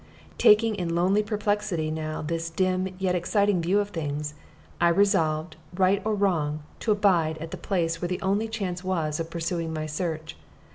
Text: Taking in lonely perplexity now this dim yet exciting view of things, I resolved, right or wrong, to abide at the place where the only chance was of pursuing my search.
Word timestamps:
Taking 0.39 0.73
in 0.73 0.95
lonely 0.95 1.21
perplexity 1.21 1.91
now 1.91 2.23
this 2.23 2.49
dim 2.49 2.95
yet 2.97 3.13
exciting 3.13 3.61
view 3.61 3.79
of 3.79 3.89
things, 3.89 4.33
I 4.81 4.87
resolved, 4.87 5.57
right 5.75 6.01
or 6.03 6.15
wrong, 6.15 6.63
to 6.79 6.91
abide 6.91 7.37
at 7.37 7.51
the 7.51 7.57
place 7.57 8.01
where 8.01 8.09
the 8.09 8.19
only 8.23 8.47
chance 8.47 8.83
was 8.83 9.19
of 9.19 9.29
pursuing 9.29 9.71
my 9.71 9.85
search. 9.85 10.35